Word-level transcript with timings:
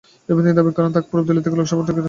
এরপর 0.27 0.43
তিনি 0.45 0.55
দাবি 0.59 0.71
করেন, 0.77 0.89
তাঁকে 0.95 1.07
পূর্ব 1.11 1.23
দিল্লি 1.27 1.41
থেকে 1.45 1.55
লোকসভার 1.59 1.75
টিকিট 1.79 1.83
দিতে 1.87 1.93
হবে। 1.93 1.99